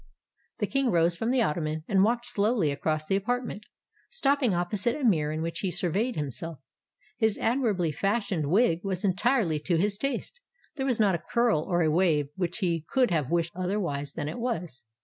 The 0.57 0.65
King 0.65 0.89
rose 0.89 1.15
from 1.15 1.29
the 1.29 1.43
ottoman, 1.43 1.83
and 1.87 2.03
walked 2.03 2.25
slowly 2.25 2.71
across 2.71 3.05
the 3.05 3.15
apartment, 3.15 3.67
stopping 4.09 4.51
opposite 4.51 4.95
a 4.95 5.03
mirror 5.03 5.31
in 5.31 5.43
which 5.43 5.59
he 5.59 5.69
surveyed 5.69 6.15
himself. 6.15 6.57
His 7.19 7.37
admirably 7.37 7.91
fashioned 7.91 8.47
wig 8.49 8.79
was 8.83 9.05
entirely 9.05 9.59
to 9.59 9.77
his 9.77 9.99
taste: 9.99 10.41
there 10.75 10.87
was 10.87 10.99
not 10.99 11.13
a 11.13 11.21
curl 11.31 11.65
nor 11.67 11.83
a 11.83 11.91
wave 11.91 12.29
which 12.35 12.57
he 12.57 12.83
could 12.89 13.11
have 13.11 13.29
wished 13.29 13.51
otherwise 13.55 14.13
than 14.13 14.27
it 14.27 14.39
was. 14.39 14.83